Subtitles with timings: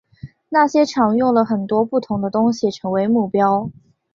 [0.49, 3.69] 那些场用了很多不同的东西成为目标。